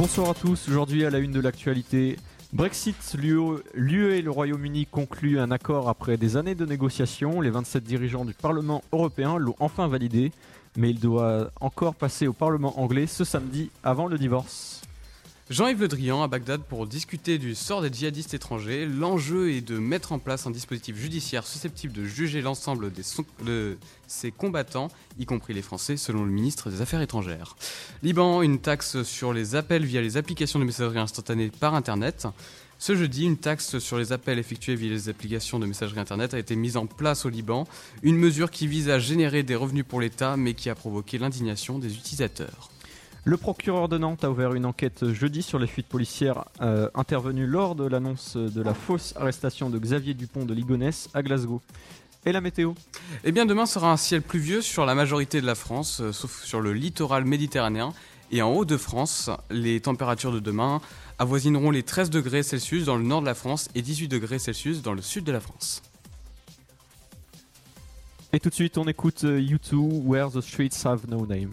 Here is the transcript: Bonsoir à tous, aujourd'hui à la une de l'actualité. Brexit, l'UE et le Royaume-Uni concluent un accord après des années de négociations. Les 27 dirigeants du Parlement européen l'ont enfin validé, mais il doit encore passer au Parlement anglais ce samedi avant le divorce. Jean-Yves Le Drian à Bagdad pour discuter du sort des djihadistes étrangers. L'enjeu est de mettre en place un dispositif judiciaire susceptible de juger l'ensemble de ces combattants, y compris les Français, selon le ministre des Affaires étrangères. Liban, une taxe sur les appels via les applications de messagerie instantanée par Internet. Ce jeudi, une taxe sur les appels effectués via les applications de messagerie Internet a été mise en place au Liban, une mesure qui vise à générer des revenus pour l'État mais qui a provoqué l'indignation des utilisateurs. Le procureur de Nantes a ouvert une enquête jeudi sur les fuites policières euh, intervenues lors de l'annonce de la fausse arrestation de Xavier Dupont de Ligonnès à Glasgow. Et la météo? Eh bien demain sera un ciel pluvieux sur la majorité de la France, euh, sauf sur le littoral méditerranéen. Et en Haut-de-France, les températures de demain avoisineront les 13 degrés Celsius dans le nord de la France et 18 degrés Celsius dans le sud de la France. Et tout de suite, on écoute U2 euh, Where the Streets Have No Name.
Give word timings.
Bonsoir 0.00 0.30
à 0.30 0.34
tous, 0.34 0.66
aujourd'hui 0.66 1.04
à 1.04 1.10
la 1.10 1.18
une 1.18 1.30
de 1.30 1.40
l'actualité. 1.40 2.16
Brexit, 2.54 2.96
l'UE 3.74 4.14
et 4.14 4.22
le 4.22 4.30
Royaume-Uni 4.30 4.86
concluent 4.86 5.38
un 5.38 5.50
accord 5.50 5.90
après 5.90 6.16
des 6.16 6.38
années 6.38 6.54
de 6.54 6.64
négociations. 6.64 7.42
Les 7.42 7.50
27 7.50 7.84
dirigeants 7.84 8.24
du 8.24 8.32
Parlement 8.32 8.82
européen 8.92 9.36
l'ont 9.36 9.56
enfin 9.60 9.88
validé, 9.88 10.32
mais 10.74 10.88
il 10.88 11.00
doit 11.00 11.50
encore 11.60 11.94
passer 11.94 12.26
au 12.26 12.32
Parlement 12.32 12.80
anglais 12.80 13.06
ce 13.06 13.24
samedi 13.24 13.68
avant 13.84 14.06
le 14.06 14.16
divorce. 14.16 14.80
Jean-Yves 15.50 15.80
Le 15.80 15.88
Drian 15.88 16.22
à 16.22 16.28
Bagdad 16.28 16.62
pour 16.62 16.86
discuter 16.86 17.36
du 17.36 17.56
sort 17.56 17.82
des 17.82 17.92
djihadistes 17.92 18.34
étrangers. 18.34 18.86
L'enjeu 18.86 19.50
est 19.50 19.62
de 19.62 19.78
mettre 19.78 20.12
en 20.12 20.20
place 20.20 20.46
un 20.46 20.52
dispositif 20.52 20.96
judiciaire 20.96 21.44
susceptible 21.44 21.92
de 21.92 22.04
juger 22.04 22.40
l'ensemble 22.40 22.92
de 22.92 23.76
ces 24.06 24.30
combattants, 24.30 24.92
y 25.18 25.26
compris 25.26 25.52
les 25.52 25.62
Français, 25.62 25.96
selon 25.96 26.24
le 26.24 26.30
ministre 26.30 26.70
des 26.70 26.82
Affaires 26.82 27.00
étrangères. 27.00 27.56
Liban, 28.04 28.42
une 28.42 28.60
taxe 28.60 29.02
sur 29.02 29.32
les 29.32 29.56
appels 29.56 29.84
via 29.84 30.00
les 30.00 30.16
applications 30.16 30.60
de 30.60 30.64
messagerie 30.64 31.00
instantanée 31.00 31.50
par 31.50 31.74
Internet. 31.74 32.28
Ce 32.78 32.94
jeudi, 32.94 33.24
une 33.24 33.36
taxe 33.36 33.80
sur 33.80 33.98
les 33.98 34.12
appels 34.12 34.38
effectués 34.38 34.76
via 34.76 34.88
les 34.88 35.08
applications 35.08 35.58
de 35.58 35.66
messagerie 35.66 35.98
Internet 35.98 36.32
a 36.32 36.38
été 36.38 36.54
mise 36.54 36.76
en 36.76 36.86
place 36.86 37.26
au 37.26 37.28
Liban, 37.28 37.66
une 38.04 38.16
mesure 38.16 38.52
qui 38.52 38.68
vise 38.68 38.88
à 38.88 39.00
générer 39.00 39.42
des 39.42 39.56
revenus 39.56 39.84
pour 39.84 40.00
l'État 40.00 40.36
mais 40.36 40.54
qui 40.54 40.70
a 40.70 40.76
provoqué 40.76 41.18
l'indignation 41.18 41.80
des 41.80 41.92
utilisateurs. 41.92 42.70
Le 43.24 43.36
procureur 43.36 43.88
de 43.88 43.98
Nantes 43.98 44.24
a 44.24 44.30
ouvert 44.30 44.54
une 44.54 44.64
enquête 44.64 45.12
jeudi 45.12 45.42
sur 45.42 45.58
les 45.58 45.66
fuites 45.66 45.86
policières 45.86 46.44
euh, 46.62 46.88
intervenues 46.94 47.46
lors 47.46 47.74
de 47.74 47.84
l'annonce 47.84 48.36
de 48.36 48.62
la 48.62 48.72
fausse 48.72 49.12
arrestation 49.16 49.68
de 49.68 49.78
Xavier 49.78 50.14
Dupont 50.14 50.46
de 50.46 50.54
Ligonnès 50.54 51.10
à 51.12 51.22
Glasgow. 51.22 51.60
Et 52.24 52.32
la 52.32 52.40
météo? 52.40 52.72
Eh 53.24 53.32
bien 53.32 53.44
demain 53.44 53.66
sera 53.66 53.92
un 53.92 53.96
ciel 53.98 54.22
pluvieux 54.22 54.62
sur 54.62 54.86
la 54.86 54.94
majorité 54.94 55.40
de 55.40 55.46
la 55.46 55.54
France, 55.54 56.00
euh, 56.00 56.12
sauf 56.12 56.44
sur 56.44 56.60
le 56.60 56.72
littoral 56.72 57.26
méditerranéen. 57.26 57.92
Et 58.30 58.42
en 58.42 58.52
Haut-de-France, 58.52 59.30
les 59.50 59.80
températures 59.80 60.32
de 60.32 60.40
demain 60.40 60.80
avoisineront 61.18 61.70
les 61.70 61.82
13 61.82 62.08
degrés 62.10 62.42
Celsius 62.42 62.84
dans 62.84 62.96
le 62.96 63.02
nord 63.02 63.20
de 63.20 63.26
la 63.26 63.34
France 63.34 63.68
et 63.74 63.82
18 63.82 64.08
degrés 64.08 64.38
Celsius 64.38 64.80
dans 64.80 64.94
le 64.94 65.02
sud 65.02 65.24
de 65.24 65.32
la 65.32 65.40
France. 65.40 65.82
Et 68.32 68.40
tout 68.40 68.48
de 68.48 68.54
suite, 68.54 68.78
on 68.78 68.84
écoute 68.84 69.24
U2 69.24 69.74
euh, 69.74 70.00
Where 70.04 70.30
the 70.30 70.40
Streets 70.40 70.86
Have 70.86 71.02
No 71.08 71.26
Name. 71.26 71.52